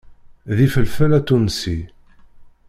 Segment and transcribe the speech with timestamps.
[0.55, 1.77] D ifelfel atunsi.